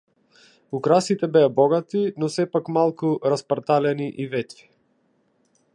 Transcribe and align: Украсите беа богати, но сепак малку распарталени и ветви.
Украсите 0.77 1.27
беа 1.35 1.51
богати, 1.59 2.01
но 2.23 2.29
сепак 2.37 2.73
малку 2.79 3.13
распарталени 3.35 4.09
и 4.25 4.29
ветви. 4.35 4.69